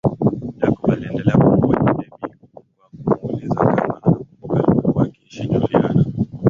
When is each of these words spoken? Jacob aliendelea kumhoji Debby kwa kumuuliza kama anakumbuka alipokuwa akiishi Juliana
Jacob 0.59 0.91
aliendelea 0.91 1.35
kumhoji 1.37 1.75
Debby 1.75 2.37
kwa 2.53 2.63
kumuuliza 3.09 3.55
kama 3.55 3.83
anakumbuka 3.83 4.59
alipokuwa 4.59 5.05
akiishi 5.05 5.47
Juliana 5.47 6.05